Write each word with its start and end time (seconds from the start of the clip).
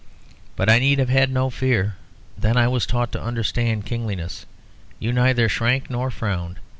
But 0.55 0.67
I 0.67 0.79
need 0.79 0.97
have 0.97 1.09
had 1.09 1.29
no 1.31 1.51
fear. 1.51 1.93
Then 2.35 2.55
was 2.71 2.87
I 2.87 2.91
taught 2.91 3.11
to 3.11 3.21
understand 3.21 3.85
Kingliness. 3.85 4.47
You 4.97 5.13
neither 5.13 5.47
shrank 5.47 5.91
nor 5.91 6.09
frowned. 6.09 6.55